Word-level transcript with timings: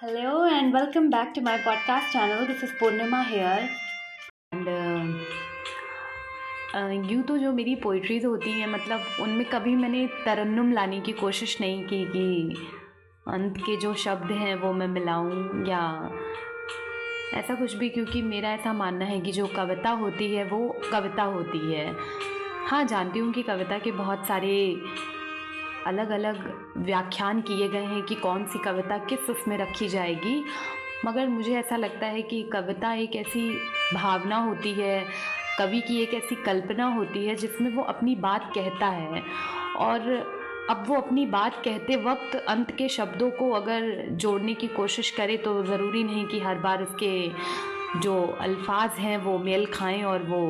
Hello 0.00 0.44
and 0.44 0.74
welcome 0.74 1.08
back 1.08 1.32
to 1.32 1.40
my 1.40 1.56
podcast 1.56 2.10
channel. 2.12 2.46
This 2.46 2.62
is 2.62 2.70
Purnima 2.72 3.24
here. 3.24 3.70
And 4.52 4.68
uh, 6.74 7.10
यूँ 7.10 7.22
तो 7.22 7.36
जो 7.38 7.52
मेरी 7.52 7.74
poetries 7.74 8.24
होती 8.24 8.50
हैं 8.50 8.66
मतलब 8.66 9.06
उनमें 9.20 9.44
कभी 9.50 9.74
मैंने 9.74 10.06
तरन्नुम 10.24 10.72
लाने 10.72 11.00
की 11.00 11.12
कोशिश 11.12 11.56
नहीं 11.60 11.82
की 11.84 12.04
कि 12.12 12.66
अंत 13.28 13.56
के 13.58 13.76
जो 13.76 13.94
शब्द 13.94 14.32
हैं 14.32 14.54
वो 14.54 14.72
मैं 14.72 14.88
मिलाऊं 14.88 15.64
या 15.68 15.82
ऐसा 17.34 17.54
कुछ 17.54 17.74
भी 17.74 17.88
क्योंकि 17.88 18.22
मेरा 18.22 18.52
ऐसा 18.52 18.72
मानना 18.72 19.04
है 19.04 19.20
कि 19.20 19.32
जो 19.32 19.46
कविता 19.46 19.90
होती 20.02 20.34
है 20.34 20.44
वो 20.44 20.60
कविता 20.92 21.22
होती 21.22 21.74
है 21.74 21.94
हाँ 22.66 22.84
जानती 22.84 23.18
हूँ 23.18 23.32
कि 23.32 23.42
कविता 23.42 23.78
के 23.78 23.92
बहुत 23.92 24.26
सारे 24.26 24.54
अलग 25.86 26.10
अलग 26.10 26.38
व्याख्यान 26.76 27.40
किए 27.40 27.68
गए 27.68 27.84
हैं 27.84 28.02
कि 28.02 28.14
कौन 28.14 28.44
सी 28.44 28.58
कविता 28.58 28.98
किस 29.04 29.30
उसमें 29.30 29.56
रखी 29.58 29.88
जाएगी। 29.88 30.42
मगर 31.04 31.28
मुझे 31.28 31.54
ऐसा 31.54 31.76
लगता 31.76 32.06
है 32.06 32.22
कि 32.22 32.42
कविता 32.42 32.92
एक 32.94 33.16
ऐसी 33.16 33.50
भावना 33.94 34.36
होती 34.36 34.72
है, 34.72 35.04
कवि 35.58 35.80
की 35.80 36.00
एक 36.02 36.14
ऐसी 36.14 36.34
कल्पना 36.34 36.86
होती 36.94 37.26
है 37.26 37.34
जिसमें 37.34 37.70
वो 37.74 37.82
अपनी 37.82 38.14
बात 38.16 38.50
कहता 38.54 38.86
है। 38.86 39.22
और 39.76 40.10
अब 40.70 40.84
वो 40.88 40.96
अपनी 40.96 41.26
बात 41.26 41.60
कहते 41.64 41.96
वक्त 41.96 42.36
अंत 42.36 42.70
के 42.70 42.88
शब्दों 42.88 43.30
को 43.30 43.50
अगर 43.50 44.08
जोड़ने 44.12 44.54
की 44.54 44.66
कोशिश 44.68 45.10
करे 45.10 45.36
तो 45.36 45.62
ज़रूरी 45.64 46.02
नहीं 46.04 46.26
कि 46.26 46.40
हर 46.40 46.58
बार 46.58 46.82
उसके 46.82 47.30
जो 48.00 48.16
अल्फाज 48.40 48.98
हैं 48.98 49.16
वो 49.18 49.38
मेल 49.38 49.66
खाएँ 49.66 50.02
और 50.04 50.22
वो 50.22 50.40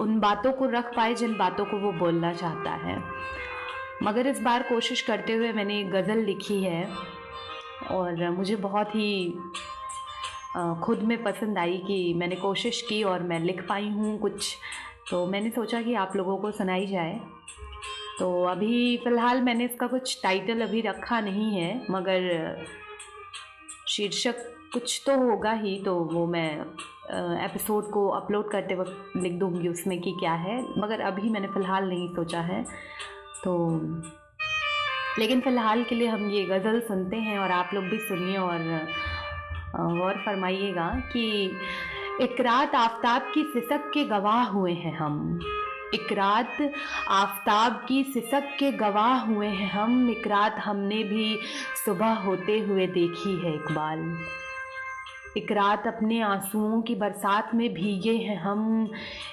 उन 0.00 0.18
बातों 0.20 0.52
को 0.52 0.66
रख 0.66 0.94
पाए 0.96 1.14
जिन 1.14 1.36
बातों 1.36 1.64
को 1.64 1.76
वो 1.76 1.92
बोलना 1.92 2.32
चाहता 2.32 2.70
है। 2.70 2.96
मगर 4.02 4.26
इस 4.26 4.40
बार 4.40 4.62
कोशिश 4.62 5.00
करते 5.02 5.34
हुए 5.34 5.52
मैंने 5.52 5.82
गज़ल 5.84 6.18
लिखी 6.24 6.62
है 6.62 6.88
और 7.90 8.28
मुझे 8.30 8.56
बहुत 8.56 8.94
ही 8.94 9.30
खुद 10.84 11.02
में 11.02 11.22
पसंद 11.22 11.58
आई 11.58 11.76
कि 11.86 12.14
मैंने 12.16 12.36
कोशिश 12.36 12.80
की 12.82 13.02
और 13.02 13.22
मैं 13.22 13.38
लिख 13.40 13.66
पाई 13.68 13.88
हूँ 13.88 14.18
कुछ। 14.18 14.56
तो 15.10 15.24
मैंने 15.26 15.50
सोचा 15.50 15.80
कि 15.82 15.94
आप 15.94 16.16
लोगों 16.16 16.36
को 16.38 16.50
सुनाई 16.50 16.86
जाए। 16.86 17.20
तो 18.18 18.44
अभी 18.44 18.96
फ़िलहाल 18.96 19.40
मैंने 19.42 19.64
इसका 19.64 19.86
कुछ 19.86 20.18
टाइटल 20.22 20.60
अभी 20.62 20.80
रखा 20.80 21.20
नहीं 21.20 21.50
है, 21.52 21.80
मगर 21.90 22.64
शीर्षक 23.88 24.44
कुछ 24.72 25.02
तो 25.06 25.16
होगा 25.18 25.52
ही 25.52 25.76
तो 25.84 25.94
वो 26.12 26.26
मैं 26.26 26.50
एपिसोड 27.44 27.90
को 27.90 28.06
अपलोड 28.10 28.50
करते 28.50 28.74
वक्त 28.74 29.16
लिख 29.16 29.32
दूँगी 29.32 29.68
उसमें 29.68 30.00
कि 30.00 30.12
क्या 30.20 30.32
है। 30.36 30.60
मगर 30.78 31.00
अभी 31.02 31.30
मैंने 31.30 31.48
फ़िलहाल 31.48 31.88
नहीं 31.88 32.08
सोचा 32.14 32.40
है। 32.40 32.64
तो 33.44 33.56
लेकिन 35.18 35.40
फ़िलहाल 35.40 35.84
के 35.84 35.94
लिए 35.94 36.08
हम 36.08 36.30
ये 36.30 36.44
गज़ल 36.44 36.80
सुनते 36.80 37.16
हैं 37.16 37.38
और 37.38 37.50
आप 37.50 37.70
लोग 37.74 37.84
भी 37.84 37.98
सुनिए 37.98 38.36
और 38.36 38.58
गौर 39.76 40.22
फरमाइएगा 40.26 40.88
कि 41.12 41.26
एक 42.22 42.40
रात 42.40 42.74
आफताब 42.74 43.30
की 43.34 43.42
सिसक 43.42 43.90
के 43.94 44.04
गवाह 44.04 44.42
हुए 44.44 44.72
हैं 44.72 44.96
हम। 44.96 45.40
एक 45.94 46.12
रात 46.12 46.56
आफताब 47.08 47.84
की 47.88 48.02
सिसक 48.04 48.48
के 48.58 48.72
गवाह 48.72 49.24
हुए 49.24 49.46
हैं 49.46 49.70
हम। 49.70 50.10
एक 50.10 50.26
रात 50.26 50.58
हमने 50.58 51.02
भी 51.04 51.38
सुबह 51.84 52.12
होते 52.14 52.58
हुए 52.58 52.86
देखी 52.86 53.36
है 53.40 53.54
इकबाल। 53.54 54.16
एक 55.36 55.52
रात 55.52 55.86
अपने 55.86 56.20
आंसुओं 56.20 56.82
की 56.82 56.94
बरसात 56.94 57.54
में 57.54 57.68
भीगे 57.74 58.16
हैं 58.16 58.40
हम। 58.40 58.90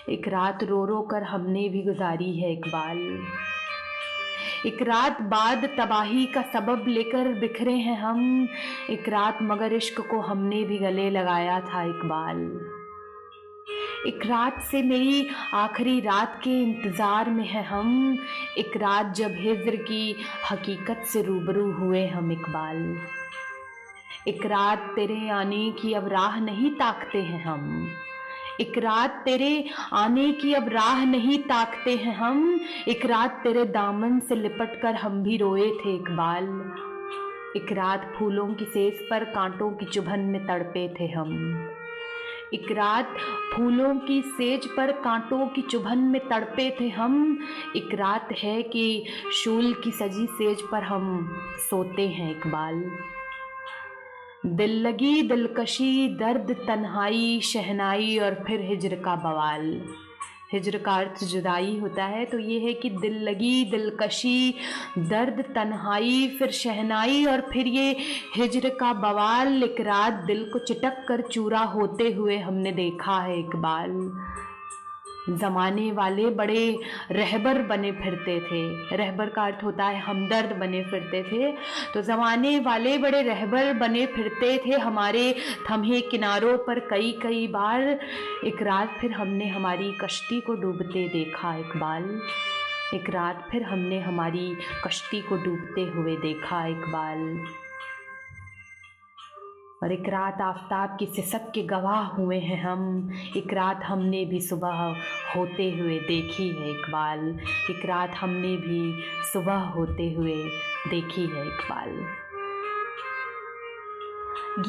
एक 0.09 0.27
रात 0.27 0.63
रो 0.63 0.85
रो 0.85 1.01
कर 1.01 1.23
हमने 1.23 1.67
भी 1.69 1.83
गुजारी 1.83 2.39
है 2.39 2.51
इकबाल। 2.53 2.97
एक 4.65 4.81
रात 4.81 5.21
बाद 5.21 5.65
तबाही 5.77 6.25
का 6.25 6.41
सबब 6.53 6.85
लेकर 6.87 7.27
बिखरे 7.33 7.73
हैं 7.73 7.97
हम। 7.97 8.47
एक 8.89 9.09
रात 9.09 9.39
मगर 9.41 9.73
इश्क 9.73 9.99
को 10.01 10.19
हमने 10.19 10.63
भी 10.63 10.77
गले 10.77 11.09
लगाया 11.09 11.59
था 11.59 11.83
इकबाल। 11.83 12.39
एक 14.07 14.25
रात 14.25 14.61
से 14.61 14.81
मेरी 14.81 15.27
आखिरी 15.53 15.99
रात 15.99 16.39
के 16.43 16.61
इंतज़ार 16.61 17.29
में 17.29 17.45
है 17.47 17.63
हम। 17.63 18.17
एक 18.57 18.77
रात 18.77 19.13
जब 19.15 19.35
हिज्र 19.37 19.75
की 19.75 20.15
हकीकत 20.51 21.03
से 21.05 21.21
रूबरू 21.21 21.71
हुए 21.71 22.05
हम 22.07 22.31
इकबाल। 22.31 22.97
एक 24.27 24.45
रात 24.45 24.91
तेरे 24.95 25.29
आने 25.29 25.69
की 25.71 25.93
अब 25.93 26.07
राह 26.07 26.39
नहीं 26.39 26.71
ताकते 26.71 27.21
हैं 27.21 27.43
हम। 27.43 27.87
एक 28.61 28.77
रात 28.77 29.21
तेरे 29.25 29.69
आने 29.93 30.31
की 30.31 30.53
अब 30.53 30.69
राह 30.69 31.05
नहीं 31.05 31.37
ताकते 31.39 31.95
हैं 31.95 32.15
हम। 32.15 32.59
एक 32.87 33.05
रात 33.05 33.39
तेरे 33.43 33.65
दामन 33.65 34.19
से 34.19 34.35
लिपट 34.35 34.81
कर 34.81 34.95
हम 34.95 35.23
भी 35.23 35.37
रोए 35.37 35.69
थे 35.71 35.95
इकबाल। 35.95 36.45
एक 37.57 37.71
रात 37.71 38.13
फूलों 38.19 38.47
की 38.53 38.65
सेज 38.65 38.93
पर 39.09 39.23
कांटों 39.23 39.71
की 39.71 39.85
चुभन 39.85 40.19
में 40.19 40.47
तड़पे 40.47 40.87
थे 40.99 41.07
हम। 41.07 41.33
एक 42.53 42.71
रात 42.71 43.17
फूलों 43.53 43.95
की 43.95 44.21
सेज 44.21 44.65
पर 44.65 44.91
कांटों 44.91 45.47
की 45.47 45.61
चुभन 45.61 45.97
में 45.97 46.21
तड़पे 46.29 46.77
थे 46.79 46.89
हम। 46.89 47.39
एक 47.75 47.89
रात 47.93 48.29
है 48.43 48.63
कि 48.63 49.05
शूल 49.33 49.73
की 49.73 49.91
सजी 49.91 50.25
सेज 50.25 50.61
पर 50.61 50.83
हम 50.83 51.37
सोते 51.69 52.07
हैं 52.07 52.31
इकबाल। 52.31 52.91
दिल 54.45 54.71
लगी 54.81 55.21
दिलकशी, 55.21 56.07
दर्द 56.09 56.51
तन्हाई, 56.67 57.39
शहनाई 57.43 58.17
और 58.17 58.33
फिर 58.47 58.61
हिजर 58.61 58.95
का 58.95 59.15
बवाल। 59.15 59.81
हिजर 60.53 60.77
का 60.77 60.91
अर्थ 60.91 61.23
जुदाई 61.23 61.77
होता 61.79 62.05
है 62.05 62.25
तो 62.25 62.39
ये 62.39 62.59
है 62.59 62.73
कि 62.73 62.89
दिल 62.89 63.17
लगी 63.23 63.63
दिलकशी, 63.71 64.53
दर्द 64.97 65.43
तन्हाई, 65.55 66.27
फिर 66.39 66.51
शहनाई 66.51 67.25
और 67.25 67.41
फिर 67.41 67.67
ये 67.67 67.95
हिजर 68.35 68.69
का 68.69 68.93
बवाल। 68.93 69.63
एक 69.63 69.81
रात 69.81 70.23
दिल 70.27 70.43
को 70.53 70.59
चिटक 70.59 71.05
कर 71.07 71.21
चूरा 71.21 71.63
होते 71.69 72.11
हुए 72.11 72.37
हमने 72.37 72.71
देखा 72.71 73.19
है 73.19 73.39
इकबाल। 73.39 73.91
ज़माने 75.29 75.91
वाले 75.91 76.29
बड़े 76.31 76.77
रहबर 77.11 77.61
बने 77.67 77.91
फिरते 77.91 78.39
थे। 78.41 78.95
रहबर 78.97 79.29
का 79.29 79.45
अर्थ 79.45 79.63
होता 79.63 79.85
है 79.85 79.99
हमदर्द 80.01 80.55
बने 80.57 80.83
फिरते 80.83 81.23
थे। 81.23 81.51
तो 81.93 82.01
ज़माने 82.01 82.57
वाले 82.59 82.97
बड़े 82.97 83.21
रहबर 83.21 83.73
बने 83.73 84.05
फिरते 84.05 84.57
थे 84.65 84.79
हमारे 84.79 85.35
थमे 85.69 86.01
किनारों 86.01 86.57
पर 86.57 86.79
कई 86.89 87.11
कई 87.23 87.47
बार। 87.47 87.87
एक 88.45 88.61
रात 88.61 88.97
फिर 89.01 89.11
हमने 89.11 89.47
हमारी 89.47 89.91
कश्ती 90.01 90.41
को 90.41 90.53
डूबते 90.53 91.07
देखा 91.07 91.55
इकबाल 91.55 92.09
एक 92.93 93.09
रात 93.09 93.47
फिर 93.51 93.63
हमने 93.63 93.99
हमारी 93.99 94.55
कश्ती 94.85 95.21
को 95.21 95.35
डूबते 95.35 95.83
हुए 95.85 96.15
देखा 96.17 96.65
इकबाल 96.67 97.21
और 99.85 99.91
एक 99.91 100.07
रात 100.09 100.39
आफताब 100.41 100.95
की 100.99 101.05
सिसक 101.05 101.51
के 101.55 101.61
गवाह 101.63 102.05
हुए 102.11 102.37
हैं 102.39 102.57
हम। 102.61 103.11
एक 103.37 103.53
रात 103.53 103.83
हमने 103.83 104.23
भी 104.25 104.39
सुबह 104.41 104.79
होते 105.35 105.69
हुए 105.71 105.97
देखी 106.01 106.47
है 106.49 106.69
इकबाल। 106.69 107.27
एक 107.71 107.85
रात 107.85 108.15
हमने 108.15 108.55
भी 108.57 109.03
सुबह 109.33 109.59
होते 109.75 110.11
हुए 110.13 110.35
देखी 110.89 111.25
है 111.25 111.45
इकबाल। 111.47 111.89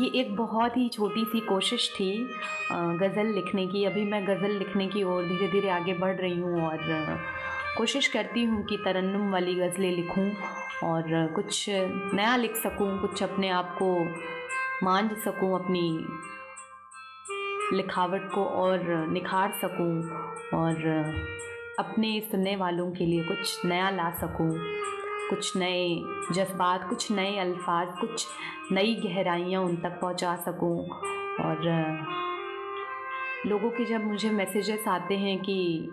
ये 0.00 0.10
एक 0.20 0.34
बहुत 0.36 0.76
ही 0.76 0.88
छोटी 0.88 1.24
सी 1.24 1.40
कोशिश 1.40 1.88
थी 1.94 2.12
गज़ल 2.72 3.32
लिखने 3.34 3.66
की। 3.66 3.84
अभी 3.84 4.04
मैं 4.04 4.22
गज़ल 4.26 4.58
लिखने 4.58 4.86
की 4.88 5.02
ओर 5.04 5.24
धीरे 5.24 5.48
धीरे 5.48 5.68
आगे 5.70 5.94
बढ़ 5.94 6.16
रही 6.16 6.38
हूँ 6.40 6.62
और 6.62 6.78
कोशिश 7.78 8.06
करती 8.08 8.44
हूँ 8.44 8.64
कि 8.66 8.76
तरन्नुम 8.76 9.32
वाली 9.32 9.54
गज़लें 9.54 9.90
लिखूँ 9.92 10.30
और 10.84 11.04
कुछ 11.34 11.64
नया 11.68 12.36
लिख 12.36 12.56
सकूँ, 12.56 12.98
कुछ 13.00 13.22
अपने 13.22 13.48
आप 13.48 13.76
को 13.82 13.94
मांझ 14.82 15.10
सकूँ 15.18 15.54
अपनी 15.54 16.06
लिखावट 17.76 18.30
को 18.32 18.44
और 18.44 18.82
निखार 19.10 19.52
सकूँ 19.52 20.02
और 20.54 20.82
अपने 21.78 22.20
सुनने 22.20 22.56
वालों 22.56 22.90
के 22.90 23.06
लिए 23.06 23.22
कुछ 23.24 23.64
नया 23.66 23.88
ला 23.90 24.10
सकूँ। 24.10 24.50
कुछ 25.30 25.56
नए 25.56 26.02
जज्बात, 26.32 26.88
कुछ 26.88 27.10
नए 27.12 27.38
अल्फाज, 27.38 27.88
कुछ 28.00 28.26
नई 28.72 28.94
गहराइयाँ 28.94 29.62
उन 29.62 29.76
तक 29.76 29.98
पहुँचा 30.00 30.36
सकूँ। 30.36 30.78
और 31.40 31.62
लोगों 33.46 33.70
के 33.70 33.84
जब 33.84 34.04
मुझे 34.04 34.30
मैसेजेस 34.30 34.88
आते 34.88 35.16
हैं 35.18 35.38
कि 35.38 35.88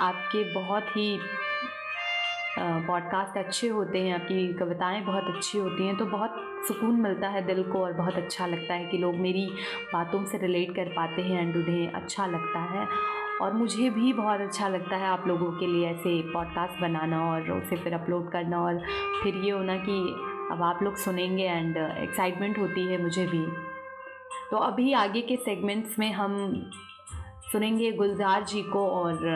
आपके 0.00 0.42
बहुत 0.54 0.96
ही 0.96 1.18
पॉडकास्ट 2.58 3.38
अच्छे 3.38 3.68
होते 3.68 3.98
हैं, 3.98 4.14
आपकी 4.14 4.52
कविताएँ 4.54 5.00
बहुत 5.04 5.34
अच्छी 5.34 5.58
होती 5.58 5.86
हैं 5.86 5.96
तो 5.96 6.06
बहुत 6.06 6.57
सुकून 6.68 7.00
मिलता 7.00 7.28
है 7.28 7.46
दिल 7.46 7.62
को 7.62 7.78
और 7.78 7.92
बहुत 7.92 8.14
अच्छा 8.14 8.46
लगता 8.46 8.74
है 8.74 8.84
कि 8.84 8.98
लोग 8.98 9.14
मेरी 9.14 9.46
बातों 9.92 10.24
से 10.24 10.38
रिलेट 10.38 10.74
कर 10.76 10.88
पाते 10.88 11.22
हैं 11.22 11.40
एंड 11.40 11.56
उन्हें 11.56 11.92
अच्छा 11.92 12.26
लगता 12.26 12.60
है। 12.60 12.86
और 13.40 13.52
मुझे 13.52 13.90
भी 13.90 14.12
बहुत 14.12 14.40
अच्छा 14.40 14.68
लगता 14.68 14.96
है 14.96 15.06
आप 15.06 15.26
लोगों 15.26 15.50
के 15.52 15.66
लिए 15.66 15.88
ऐसे 15.88 16.32
पॉडकास्ट 16.32 16.80
बनाना 16.80 17.30
और 17.30 17.50
उसे 17.50 17.76
फिर 17.76 17.94
अपलोड 17.94 18.30
करना 18.32 18.62
और 18.62 18.78
फिर 19.22 19.36
ये 19.36 19.50
होना 19.50 19.76
कि 19.76 19.98
अब 20.52 20.62
आप 20.62 20.82
लोग 20.82 20.96
सुनेंगे 20.96 21.44
एंड 21.44 21.76
एक्साइटमेंट 21.76 22.58
होती 22.58 22.86
है 22.86 23.02
मुझे 23.02 23.26
भी। 23.26 23.46
तो 24.50 24.56
अभी 24.56 24.92
आगे 24.92 25.20
के 25.20 25.36
सेगमेंट्स 25.36 25.98
में 25.98 26.12
हम 26.12 26.36
सुनेंगे 27.52 27.92
गुलजार 27.92 28.44
जी 28.44 28.62
को 28.62 28.88
और 28.88 29.26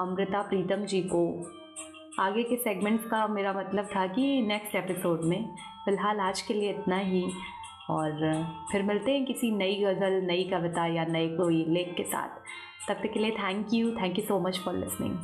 अमृता 0.00 0.42
प्रीतम 0.42 0.84
जी 0.84 1.00
को। 1.02 1.52
आगे 2.20 2.42
के 2.42 2.56
सेगमेंट्स 2.56 3.06
का 3.06 3.26
मेरा 3.26 3.52
मतलब 3.52 3.84
था 3.84 4.06
कि 4.06 4.42
नेक्स्ट 4.42 4.74
एपिसोड 4.74 5.24
में। 5.24 5.54
फ़िलहाल 5.86 6.20
आज 6.20 6.40
के 6.42 6.54
लिए 6.54 6.70
इतना 6.70 6.96
ही। 6.98 7.24
और 7.90 8.12
फिर 8.72 8.82
मिलते 8.82 9.12
हैं 9.12 9.24
किसी 9.24 9.50
नई 9.50 9.74
गज़ल, 9.74 10.20
नई 10.26 10.44
कविता 10.44 10.86
या 10.86 11.04
नए 11.04 11.28
कोई 11.28 11.64
लेख 11.68 11.94
के 11.96 12.02
साथ। 12.02 12.28
तब 12.88 13.02
तक 13.02 13.12
के 13.12 13.20
लिए 13.20 13.30
thank 13.30 13.74
you 13.74 13.90
thank 13.90 14.18
you 14.18 14.24
so 14.24 14.38
much 14.40 14.58
for 14.58 14.74
listening 14.74 15.14